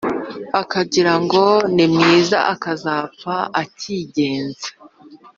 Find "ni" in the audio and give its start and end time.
1.75-1.85